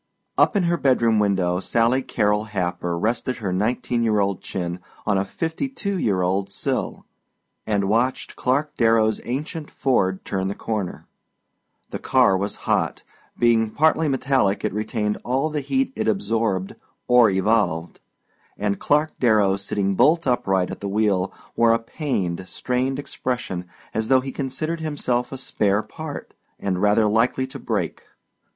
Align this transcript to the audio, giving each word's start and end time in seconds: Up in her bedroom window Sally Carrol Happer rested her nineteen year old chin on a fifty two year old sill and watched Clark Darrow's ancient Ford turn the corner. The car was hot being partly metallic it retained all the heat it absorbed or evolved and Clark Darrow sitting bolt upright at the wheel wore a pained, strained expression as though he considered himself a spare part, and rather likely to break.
Up 0.35 0.55
in 0.55 0.63
her 0.63 0.77
bedroom 0.77 1.19
window 1.19 1.59
Sally 1.59 2.01
Carrol 2.01 2.45
Happer 2.45 2.97
rested 2.97 3.37
her 3.37 3.53
nineteen 3.53 4.01
year 4.01 4.19
old 4.19 4.41
chin 4.41 4.79
on 5.05 5.19
a 5.19 5.23
fifty 5.25 5.69
two 5.69 5.95
year 5.99 6.23
old 6.23 6.49
sill 6.49 7.05
and 7.67 7.87
watched 7.87 8.35
Clark 8.35 8.75
Darrow's 8.77 9.21
ancient 9.25 9.69
Ford 9.69 10.25
turn 10.25 10.47
the 10.47 10.55
corner. 10.55 11.05
The 11.91 11.99
car 11.99 12.35
was 12.35 12.55
hot 12.65 13.03
being 13.37 13.69
partly 13.69 14.07
metallic 14.09 14.65
it 14.65 14.73
retained 14.73 15.19
all 15.23 15.51
the 15.51 15.61
heat 15.61 15.93
it 15.95 16.07
absorbed 16.07 16.75
or 17.07 17.29
evolved 17.29 17.99
and 18.57 18.79
Clark 18.79 19.11
Darrow 19.19 19.55
sitting 19.55 19.93
bolt 19.93 20.25
upright 20.25 20.71
at 20.71 20.81
the 20.81 20.89
wheel 20.89 21.31
wore 21.55 21.73
a 21.73 21.77
pained, 21.77 22.47
strained 22.49 22.97
expression 22.97 23.67
as 23.93 24.07
though 24.07 24.21
he 24.21 24.31
considered 24.31 24.79
himself 24.79 25.31
a 25.31 25.37
spare 25.37 25.83
part, 25.83 26.33
and 26.59 26.81
rather 26.81 27.05
likely 27.07 27.45
to 27.45 27.59
break. 27.59 28.01